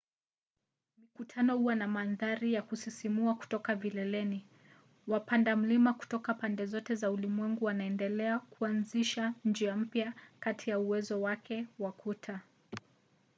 [0.97, 4.45] mikutano huwa na mandhari za kusisimua kutoka vileleni.
[5.07, 11.67] wapanda mlima kutoka pande zote za ulimwengu wanaendelea kuanzisha njia mpya kati ya uwezo wake
[11.79, 12.41] wa kuta